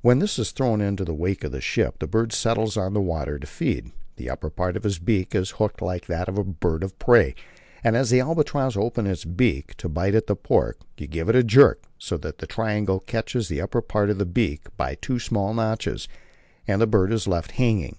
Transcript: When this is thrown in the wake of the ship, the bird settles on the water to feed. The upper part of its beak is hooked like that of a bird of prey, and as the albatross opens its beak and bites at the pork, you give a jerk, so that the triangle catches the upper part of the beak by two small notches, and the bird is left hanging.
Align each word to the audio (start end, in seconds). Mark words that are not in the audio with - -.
When 0.00 0.20
this 0.20 0.38
is 0.38 0.52
thrown 0.52 0.80
in 0.80 0.94
the 0.94 1.12
wake 1.12 1.42
of 1.42 1.50
the 1.50 1.60
ship, 1.60 1.98
the 1.98 2.06
bird 2.06 2.32
settles 2.32 2.76
on 2.76 2.94
the 2.94 3.00
water 3.00 3.36
to 3.36 3.48
feed. 3.48 3.90
The 4.14 4.30
upper 4.30 4.48
part 4.48 4.76
of 4.76 4.86
its 4.86 5.00
beak 5.00 5.34
is 5.34 5.50
hooked 5.58 5.82
like 5.82 6.06
that 6.06 6.28
of 6.28 6.38
a 6.38 6.44
bird 6.44 6.84
of 6.84 6.96
prey, 7.00 7.34
and 7.82 7.96
as 7.96 8.10
the 8.10 8.20
albatross 8.20 8.76
opens 8.76 9.08
its 9.08 9.24
beak 9.24 9.74
and 9.82 9.92
bites 9.92 10.14
at 10.18 10.28
the 10.28 10.36
pork, 10.36 10.78
you 10.98 11.08
give 11.08 11.28
a 11.28 11.42
jerk, 11.42 11.82
so 11.98 12.16
that 12.18 12.38
the 12.38 12.46
triangle 12.46 13.00
catches 13.00 13.48
the 13.48 13.60
upper 13.60 13.82
part 13.82 14.08
of 14.08 14.18
the 14.18 14.24
beak 14.24 14.68
by 14.76 14.94
two 14.94 15.18
small 15.18 15.52
notches, 15.52 16.06
and 16.68 16.80
the 16.80 16.86
bird 16.86 17.12
is 17.12 17.26
left 17.26 17.50
hanging. 17.50 17.98